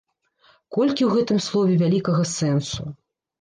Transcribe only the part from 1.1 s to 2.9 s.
гэтым слове вялікага сэнсу!